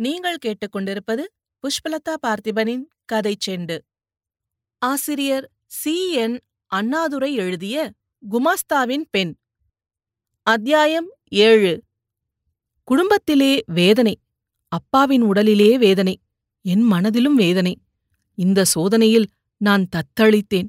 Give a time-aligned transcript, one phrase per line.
[0.00, 1.22] நீங்கள் கேட்டுக்கொண்டிருப்பது
[1.62, 3.78] புஷ்பலதா பார்த்திபனின் கதை செண்டு.
[4.78, 6.12] ஆசிரியர் சி.
[6.12, 6.40] என்.
[6.66, 7.92] அண்ணாதுரை எழுதிய
[8.30, 9.34] குமாஸ்தாவின் பெண்.
[10.42, 11.82] அத்தியாயம் ஏழு.
[12.84, 14.18] குடும்பத்திலே வேதனை
[14.68, 16.20] அப்பாவின் உடலிலே வேதனை
[16.62, 17.80] என் மனதிலும் வேதனை.
[18.34, 19.26] இந்த சோதனையில்
[19.56, 20.68] நான் தத்தளித்தேன்.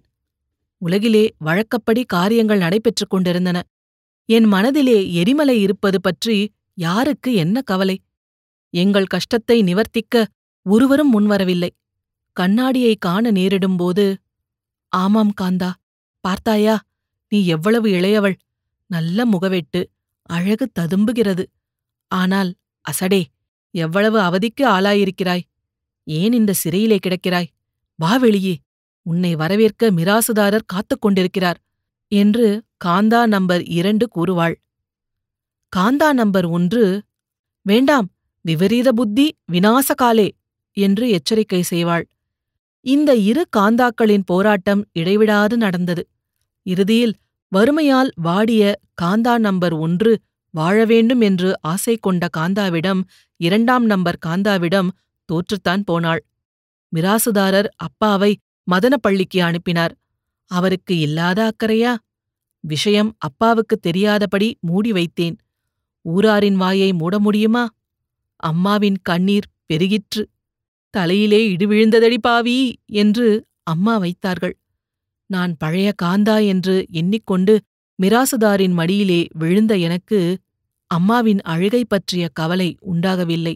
[0.78, 3.64] உலகிலே வழக்கப்படி காரியங்கள் நடைபெற்றுக் கொண்டிருந்தன.
[4.26, 8.00] என் மனதிலே எரிமலை இருப்பது பற்றி யாருக்கு என்ன கவலை?
[8.74, 10.26] எங்கள் கஷ்டத்தை நிவர்த்திக்க
[10.66, 11.70] ஒருவரும் முன்வரவில்லை.
[12.38, 14.06] கண்ணாடியை காண நேரிடும்போது
[14.88, 15.72] ஆமாம் காந்தா
[16.24, 16.76] பார்த்தாயா
[17.32, 18.38] நீ எவ்வளவு இளையவள்.
[18.90, 19.82] நல்ல முகவெட்டு
[20.30, 21.44] அழகு ததும்புகிறது.
[22.12, 22.54] ஆனால்
[22.86, 23.22] அசடே
[23.74, 25.46] எவ்வளவு அவதிக்கு ஆளாயிருக்கிறாய்.
[26.08, 27.52] ஏன் இந்த சிறையிலே கிடக்கிறாய்?
[28.00, 28.56] வா வெளியே.
[29.06, 31.60] உன்னை வரவேற்க மிராசுதாரர் காத்துக் கொண்டிருக்கிறார்
[32.12, 34.56] என்று காந்தா நம்பர் இரண்டு கூறுவாள்.
[35.76, 36.84] காந்தா நம்பர் ஒன்று
[37.66, 38.08] வேண்டாம்
[38.46, 40.28] விபரீத புத்தி விநாசகாலே!
[40.78, 42.06] என்று எச்சரிக்கை செய்வாள்.
[42.86, 46.04] இந்த இரு காந்தாக்களின் போராட்டம் இடைவிடாது நடந்தது.
[46.66, 47.14] இறுதியில்
[47.52, 48.64] வறுமையால் வாடிய
[49.02, 50.12] காந்தா நம்பர் ஒன்று
[50.54, 53.02] வாழ வேண்டும் என்று ஆசை கொண்ட காந்தாவிடம்
[53.40, 54.90] இரண்டாம் நம்பர் காந்தாவிடம்
[55.30, 56.22] தோற்றுத்தான் போனாள்.
[56.94, 58.32] மிராசுதாரர் அப்பாவை
[58.68, 59.94] மதனப்பள்ளிக்கு அனுப்பினார்.
[60.52, 61.94] அவருக்கு இல்லாத அக்கறையா?
[62.64, 65.38] விஷயம் அப்பாவுக்கு தெரியாதபடி மூடி வைத்தேன்.
[66.06, 67.64] ஊராரின் வாயை மூட முடியுமா?
[68.50, 70.24] அம்மாவின் கண்ணீர் பெருகிற்று.
[70.94, 72.58] தலையிலே இடிவிழுந்ததடி பாவி
[72.94, 73.28] என்று
[73.64, 74.56] அம்மா வைத்தார்கள்.
[75.30, 77.54] நான் பழைய காந்தா என்று எண்ணிக்கொண்டு
[78.00, 80.20] மிராசுதாரின் மடியிலே விழுந்த எனக்கு
[80.92, 83.56] அம்மாவின் அழுகை பற்றிய கவலை உண்டாகவில்லை.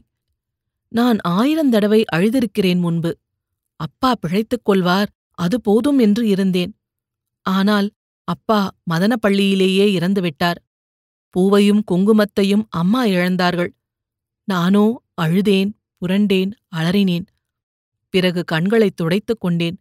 [0.92, 3.12] நான் ஆயிரம் தடவை அழுதிருக்கிறேன் முன்பு.
[3.80, 6.72] அப்பா பிழைத்துக் கொள்வார் அது போதும் என்று இருந்தேன்.
[7.46, 7.88] ஆனால்
[8.28, 10.60] அப்பா மதனப்பள்ளியிலேயே இறந்துவிட்டார்.
[11.36, 13.72] பூவையும் குங்குமத்தையும் அம்மா இழந்தார்கள்.
[14.46, 17.26] நானோ அழுதேன் புரண்டேன் அலறினேன்.
[18.10, 19.80] பிறகு கண்களைத் துடைத்துக் கொண்டேன்.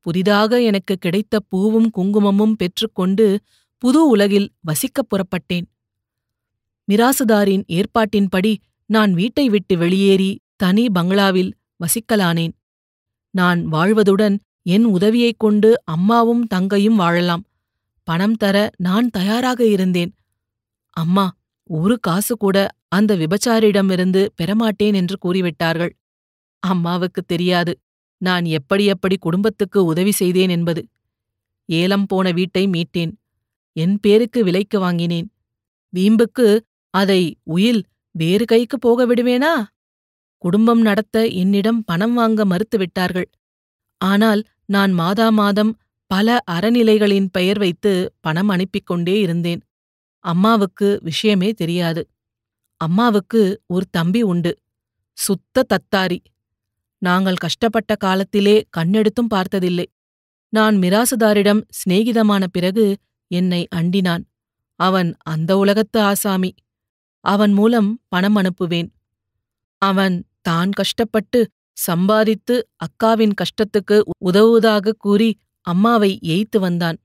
[0.00, 3.40] புதிதாக எனக்கு கிடைத்த பூவும் குங்குமமும் பெற்றுக்கொண்டு
[3.78, 5.64] புது உலகில் வசிக்கப் புறப்பட்டேன்.
[6.92, 12.52] மிராசுதாரின் ஏற்பாட்டின்படி நான் வீட்டை விட்டு வெளியேறி தனி பங்களாவில் வசிக்கலானேன்.
[13.30, 17.44] நான் வாழ்வதுடன் என் உதவியைக் கொண்டு அம்மாவும் தங்கையும் வாழலாம்.
[18.04, 20.14] பணம் தர நான் தயாராக இருந்தேன்.
[20.90, 21.32] அம்மா
[21.70, 22.56] ஒரு காசு கூட
[22.88, 25.92] அந்த விபச்சாரியிடமிருந்து பெறமாட்டேன் என்று கூறிவிட்டார்கள்.
[26.62, 27.72] அம்மாவுக்கு தெரியாது
[28.20, 30.82] நான் எப்படி எப்படி குடும்பத்துக்கு உதவி செய்தேன் என்பது.
[31.68, 33.12] ஏலம் போன வீட்டை மீட்டேன்
[33.76, 35.28] என் பேருக்கு விலைக்கு வாங்கினேன்.
[35.92, 36.48] வீம்புக்கு
[36.94, 37.82] அதை உயில்
[38.14, 39.52] வேறு கைக்கு போக விடுவேனா?
[40.44, 43.28] குடும்பம் நடத்த என்னிடம் பணம் வாங்க மறுத்துவிட்டார்கள்
[44.00, 45.72] ஆனால் நான் மாதா மாதம்
[46.10, 49.60] பல அறநிலைகளின் பெயர் வைத்து பணம் அனுப்பிக் கொண்டே இருந்தேன்.
[50.24, 52.08] அம்மாவுக்கு விஷயமே தெரியாது.
[52.76, 54.58] அம்மாவுக்கு ஒரு தம்பி உண்டு.
[55.12, 56.18] சுத்த தத்தாரி.
[56.98, 59.86] நாங்கள் கஷ்டப்பட்ட காலத்திலே கண்ணெடுத்தும் பார்த்ததில்லை.
[60.48, 64.24] நான் மிராசுதாரிடம் சிநேகிதமான பிறகு என்னை அண்டினான்.
[64.80, 66.54] அவன் அந்த உலகத்து ஆசாமி.
[67.24, 68.90] அவன் மூலம் பணம் அனுப்புவேன்.
[69.78, 76.98] அவன் தான் கஷ்டப்பட்டு சம்பாதித்து அக்காவின் கஷ்டத்துக்கு உதவுவதாக கூறி அம்மாவை ஏய்த்து வந்தான்.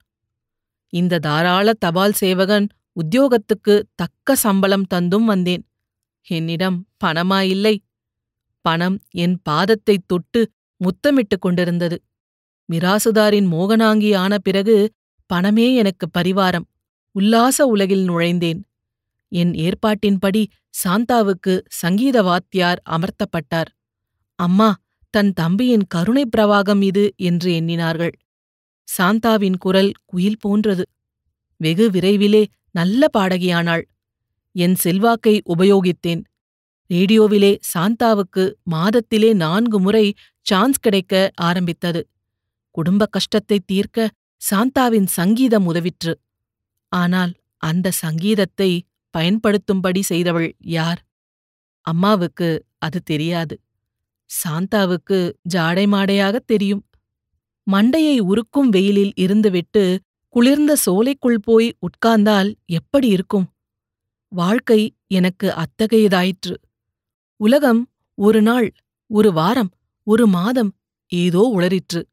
[0.89, 5.67] இந்த தாராள தபால் சேவகன் உத்தியோகத்துக்கு தக்க சம்பளம் தந்தும் வந்தேன்.
[6.27, 7.77] என்னிடம் பணமாயில்லை.
[8.61, 12.03] பணம் என் பாதத்தைத் தொட்டு முத்தமிட்டுக் கொண்டிருந்தது.
[12.73, 14.91] மிராசுதாரின் மோகனாங்கி ஆன பிறகு
[15.25, 16.65] பணமே எனக்கு பரிவாரம்.
[17.11, 18.61] உல்லாச உலகில் நுழைந்தேன்.
[19.27, 20.45] என் ஏற்பாட்டின்படி
[20.83, 23.67] சாந்தாவுக்கு சங்கீத வாத்தியார் அமர்த்தப்பட்டார்.
[24.35, 24.75] அம்மா
[25.09, 28.11] தன் தம்பியின் கருணை பிரவாகம் இது என்று எண்ணினார்கள்.
[28.97, 30.85] சாந்தாவின் குரல் குயில் போன்றது.
[31.57, 33.83] வெகு விரைவிலே நல்ல பாடகியானாள்.
[34.55, 36.23] என் செல்வாக்கை உபயோகித்தேன்.
[36.89, 40.05] ரேடியோவிலே சாந்தாவுக்கு மாதத்திலே நான்கு முறை
[40.41, 42.01] சான்ஸ் கிடைக்க ஆரம்பித்தது.
[42.71, 46.13] குடும்ப கஷ்டத்தை தீர்க்க சாந்தாவின் சங்கீதம் உதவிற்று.
[46.91, 48.71] ஆனால் அந்த சங்கீதத்தை
[49.17, 51.01] பயன்படுத்தும்படி செய்தவள் யார்?
[51.81, 53.55] அம்மாவுக்கு அது தெரியாது.
[54.29, 55.19] சாந்தாவுக்கு
[55.53, 56.83] ஜாடை மாடையாகத் தெரியும்.
[57.67, 59.83] மண்டையை உருக்கும் வெயிலில் இருந்துவிட்டு
[60.35, 63.53] குளிர்ந்த சோலைக்குள் போய் உட்கார்ந்தால் எப்படி இருக்கும்?
[64.27, 66.55] வாழ்க்கை எனக்கு அத்தகையதாயிற்று.
[67.35, 68.73] உலகம் ஒரு நாள்
[69.07, 69.69] ஒரு வாரம்
[70.03, 70.75] ஒரு மாதம்
[71.07, 72.03] ஏதோ உளறிற்று.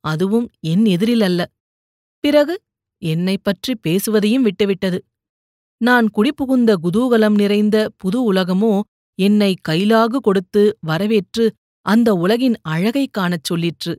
[0.00, 1.50] அதுவும் என் எதிரில் அல்ல.
[2.20, 2.62] பிறகு
[2.98, 4.98] என்னைப் பற்றி பேசுவதையும் விட்டுவிட்டது.
[5.76, 8.80] நான் குடிபுகுந்த குதூகலம் நிறைந்த புது உலகமோ
[9.14, 13.96] என்னை கைலாகு கொடுத்து வரவேற்று அந்த உலகின் அழகைக் காணச் சொல்லிற்று.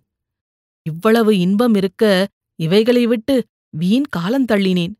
[0.82, 2.28] இவ்வளவு இன்பம் இருக்க
[2.60, 3.36] இவைகளை விட்டு
[3.74, 4.94] வீண் காலந்தள்ளினேன்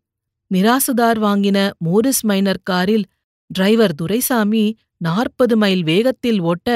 [0.52, 3.06] மிராசுதார் வாங்கின மோரிஸ் மைனர் காரில்
[3.50, 4.66] டிரைவர் துரைசாமி
[4.98, 6.70] நாற்பது மைல் வேகத்தில் ஓட்ட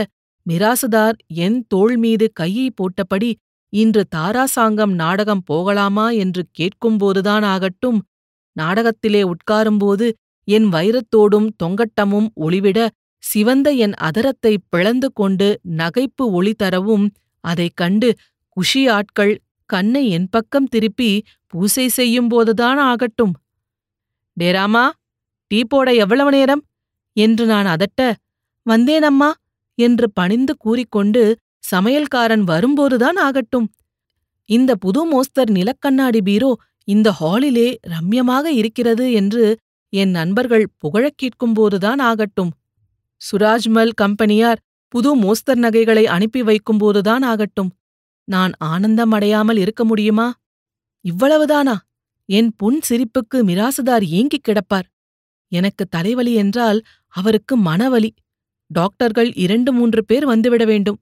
[0.45, 3.31] மிராசுதார் என் தோள் மீது கையை போட்டபடி
[3.73, 7.99] இன்று தாராசாங்கம் நாடகம் போகலாமா என்று கேட்கும்போதுதான் ஆகட்டும்
[8.55, 10.07] நாடகத்திலே உட்காரும்போது
[10.47, 12.79] என் வைரத்தோடும் தொங்கட்டமும் ஒளிவிட
[13.23, 15.47] சிவந்த என் அதரத்தை பிளந்து கொண்டு
[15.77, 17.05] நகைப்பு ஒளி தரவும்
[17.43, 18.09] அதைக் கண்டு
[18.57, 19.33] குஷி ஆட்கள்
[19.69, 21.11] கண்ணை என் பக்கம் திருப்பி
[21.53, 23.33] பூசை செய்யும் போதுதான் ஆகட்டும்
[24.37, 24.85] டேராமா
[25.51, 26.61] டீ போட எவ்வளவு நேரம்?
[27.17, 28.01] என்று நான் அதட்ட
[28.65, 29.29] வந்தேனம்மா
[29.77, 31.23] என்று பணிந்து கூறிக்கொண்டு
[31.63, 33.67] சமையல்காரன் வரும்போதுதான் ஆகட்டும்.
[34.49, 36.51] இந்த புது மோஸ்தர் நிலக்கண்ணாடி பீரோ
[36.87, 39.45] இந்த ஹாலிலே ரம்யமாக இருக்கிறது என்று
[39.93, 42.51] என் நண்பர்கள் புகழக் கேட்கும்போதுதான் ஆகட்டும்.
[43.21, 44.61] சுராஜ்மல் கம்பெனியார்
[44.93, 47.71] புது மோஸ்தர் நகைகளை அனுப்பி வைக்கும்போதுதான் ஆகட்டும்.
[48.29, 50.27] நான் ஆனந்தம் அடையாமல் இருக்க முடியுமா?
[51.05, 51.75] இவ்வளவுதானா?
[52.29, 54.87] என் புன் சிரிப்புக்கு மிராசுதார் ஏங்கிக் கிடப்பார்.
[55.51, 56.79] எனக்கு தலைவலி என்றால்
[57.13, 58.11] அவருக்கு மனவலி.
[58.71, 60.99] டாக்டர்கள் இரண்டு மூன்று பேர் வந்துவிட வேண்டும்.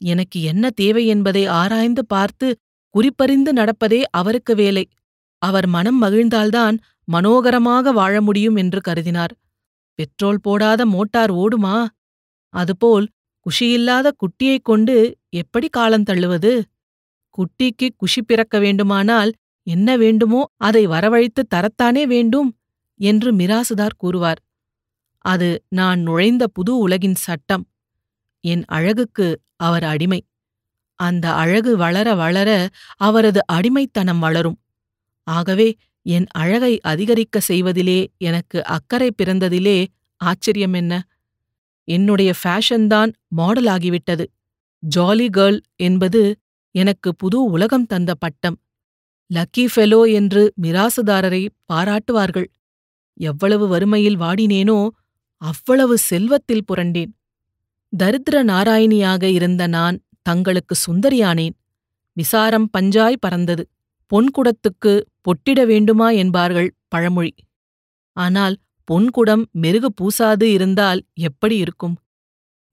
[0.00, 2.48] எனக்கு என்ன தேவை என்பதை ஆராய்ந்து பார்த்து
[2.94, 4.84] குறிப்பறிந்து நடப்பதே அவருக்கு வேலை.
[5.42, 6.76] அவர் மனம் மகிழ்ந்தால்தான்
[7.08, 9.34] மனோகரமாக வாழ முடியும் என்று கருதினார்.
[9.98, 11.76] பெட்ரோல் போடாத மோட்டார் ஓடுமா?
[12.54, 13.06] அதுபோல்
[13.46, 16.62] குஷியில்லாத குட்டியைக் கொண்டு எப்படி காலம் தள்ளுவது?
[17.30, 19.32] குட்டிக்கு குஷி பிறக்க வேண்டுமானால்
[19.62, 22.56] என்ன வேண்டுமோ அதை வரவழைத்து தரத்தானே வேண்டும்?
[23.00, 24.40] என்று மிராசுதார் கூறுவார்.
[25.18, 27.64] அது நான் நுழைந்த புது உலகின் சட்டம்.
[28.40, 30.20] என் அழகுக்கு அவர் அடிமை.
[31.00, 34.58] அந்த அழகு வளர வளர அவரது அடிமைத்தனம் வளரும்.
[35.22, 39.86] ஆகவே என் அழகை அதிகரிக்க செய்வதிலே எனக்கு அக்கறை பிறந்ததிலே
[40.20, 41.02] ஆச்சரியம் என்ன
[41.88, 44.24] என்னுடைய ஃபேஷன்தான் மாடல் ஆகிவிட்டது.
[44.82, 46.22] ஜாலி கேர்ள் என்பது
[46.74, 48.56] எனக்கு புது உலகம் தந்த பட்டம்.
[49.30, 51.42] லக்கி ஃபெலோ என்று மிராசுதாரரை
[51.72, 52.48] பாராட்டுவார்கள்.
[53.20, 54.88] எவ்வளவு வறுமையில் வாடினேனோ
[55.42, 57.12] அவ்வளவு செல்வத்தில் புரண்டேன்.
[57.92, 61.54] தரித்திர நாராயணியாக இருந்த நான் தங்களுக்கு சுந்தரியானேன்.
[62.16, 63.64] விசாரம் பஞ்சாய் பறந்தது.
[64.10, 67.34] பொன்குடத்துக்கு பொட்டிட வேண்டுமா என்பார்கள் பழமொழி.
[68.16, 68.56] ஆனால்
[68.88, 71.94] பொன்குடம் மெருகு பூசாது இருந்தால் எப்படி இருக்கும்?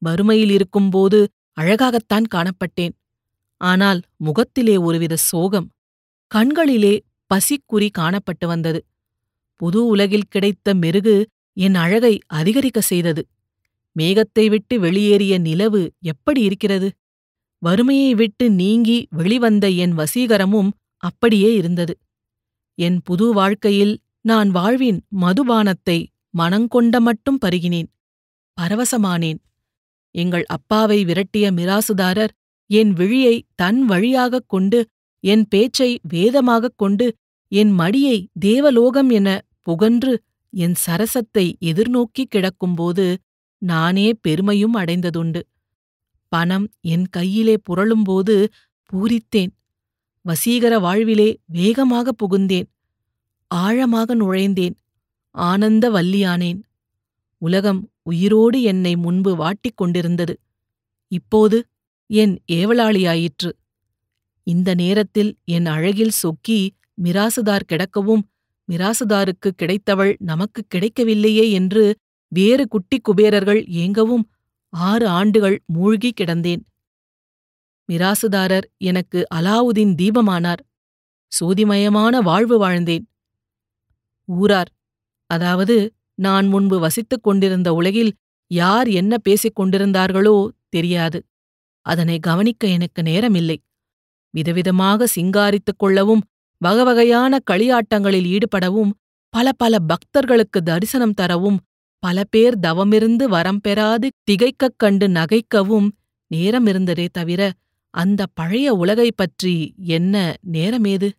[0.01, 1.19] வறுமையில் இருக்கும்போது
[1.57, 2.93] அழகாகத்தான் காணப்பட்டேன்.
[3.61, 5.67] ஆனால் முகத்திலே ஒருவித சோகம்
[6.31, 6.93] கண்களிலே
[7.31, 8.79] பசிக்குறி காணப்பட்டு வந்தது.
[9.61, 11.15] புது உலகில் கிடைத்த மெருகு
[11.57, 13.21] என் அழகை அதிகரிக்க செய்தது.
[13.95, 16.89] மேகத்தை விட்டு வெளியேறிய நிலவு எப்படி இருக்கிறது?
[17.61, 20.71] வறுமையை விட்டு நீங்கி வெளிவந்த என் வசீகரமும்
[21.03, 21.93] அப்படியே இருந்தது.
[22.77, 26.05] என் புது வாழ்க்கையில் நான் வாழ்வின் மதுபானத்தை
[26.37, 27.87] மனங்கொண்ட மட்டும் பருகினேன்.
[28.61, 29.37] பரவசமானேன்.
[30.11, 32.29] எங்கள் அப்பாவை விரட்டிய மிராசுதாரர்
[32.65, 34.85] என் விழியை தன் வழியாகக் கொண்டு
[35.19, 37.13] என் பேச்சை வேதமாகக் கொண்டு
[37.47, 43.15] என் மடியை தேவலோகம் என புகன்று என் சரசத்தை எதிர்நோக்கிக் கிடக்கும்போது
[43.57, 45.41] நானே பெருமையும் அடைந்ததுண்டு.
[46.27, 48.47] பணம் என் கையிலே புரளும்போது
[48.93, 49.51] பூரித்தேன்.
[50.21, 52.65] வசீகர வாழ்விலே வேகமாக புகுந்தேன்.
[53.51, 54.75] ஆழமாக நுழைந்தேன்.
[55.35, 56.61] ஆனந்த வல்லியானேன்.
[57.37, 60.39] உலகம் உயிரோடு என்னை முன்பு வாட்டிக் கொண்டிருந்தது.
[61.11, 61.57] இப்போது
[62.09, 63.51] என் ஏவலாளியாயிற்று.
[64.47, 66.59] இந்த நேரத்தில் என் அழகில் சொக்கி
[67.03, 68.23] மிராசுதார் கிடக்கவும்
[68.67, 71.95] மிராசுதாருக்கு கிடைத்தவள் நமக்கு கிடைக்கவில்லையே என்று
[72.27, 74.25] வேறு குட்டி குபேரர்கள் ஏங்கவும்
[74.69, 76.63] ஆறு ஆண்டுகள் மூழ்கி கிடந்தேன்.
[77.89, 80.61] மிராசுதாரர் எனக்கு அலாவுதீன் தீபமானார்.
[81.39, 83.05] சோதிமயமான வாழ்வு வாழ்ந்தேன்.
[84.31, 84.71] ஊரார்.
[85.29, 85.75] அதாவது
[86.15, 88.13] நான் முன்பு வசித்துக் கொண்டிருந்த உலகில்
[88.51, 91.19] யார் என்ன பேசிக் கொண்டிருந்தார்களோ தெரியாது.
[91.85, 93.57] அதனை கவனிக்க எனக்கு நேரமில்லை.
[94.33, 96.23] விதவிதமாக சிங்காரித்துக் கொள்ளவும்
[96.61, 98.91] வகவகையான களியாட்டங்களில் ஈடுபடவும்
[99.33, 101.59] பல பல பக்தர்களுக்கு தரிசனம் தரவும்
[102.03, 105.89] பல பேர் தவமிருந்து வரம் பெறாது திகைக்கக் கண்டு நகைக்கவும்
[106.31, 107.41] நேரம் இருந்ததே தவிர
[107.93, 111.09] அந்த பழைய உலகைப் பற்றி என்ன நேரமேது?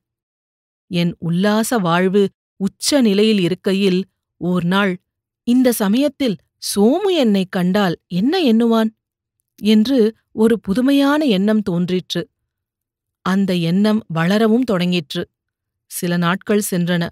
[0.91, 2.29] என் உல்லாச வாழ்வு
[2.63, 4.05] உச்ச நிலையில் இருக்கையில்
[4.37, 5.01] ஓர் நாள்
[5.43, 6.37] இந்த சமயத்தில்
[6.75, 8.91] சோமு என்னைக் கண்டால் என்ன எண்ணுவான்?
[9.63, 12.29] என்று ஒரு புதுமையான எண்ணம் தோன்றிற்று.
[13.23, 15.25] அந்த எண்ணம் வளரவும் தொடங்கிற்று.
[15.87, 17.09] சில நாட்கள் சென்றன.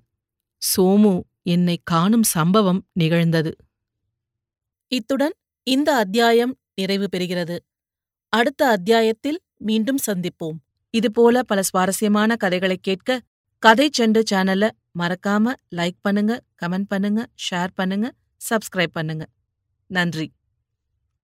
[0.76, 3.56] சோமு என்னை காணும் சம்பவம் நிகழ்ந்தது.
[4.88, 7.58] இத்துடன் இந்த அத்தியாயம் நிறைவு பெறுகிறது.
[8.28, 10.58] அடுத்த அத்தியாயத்தில் மீண்டும் சந்திப்போம்.
[10.90, 13.20] இதுபோல பல சுவாரஸ்யமான கதைகளை கேட்க
[13.58, 16.32] கதை செண்டு சேனலை மறக்காம லைக் பண்ணுங்க
[16.62, 17.20] கமெண்ட் பண்ணுங்க
[17.50, 18.06] ஷேர் பண்ணுங்க
[18.50, 19.24] சப்ஸ்கிரைப் பண்ணுங்க.
[19.90, 20.26] நன்றி.